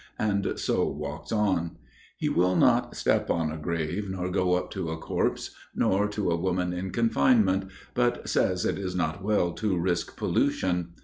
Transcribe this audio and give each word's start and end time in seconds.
and 0.17 0.57
so 0.59 0.87
walks 0.89 1.31
on. 1.31 1.77
He 2.17 2.27
will 2.27 2.55
not 2.55 2.95
step 2.95 3.29
on 3.29 3.51
a 3.51 3.57
grave, 3.59 4.09
nor 4.09 4.31
go 4.31 4.55
up 4.55 4.71
to 4.71 4.89
a 4.89 4.97
corpse, 4.97 5.51
nor 5.75 6.07
to 6.07 6.31
a 6.31 6.35
woman 6.39 6.73
in 6.73 6.89
confinement, 6.89 7.67
but 7.93 8.27
says 8.27 8.65
it 8.65 8.79
is 8.79 8.95
not 8.95 9.21
well 9.23 9.51
to 9.53 9.77
risk 9.77 10.17
pollution. 10.17 10.93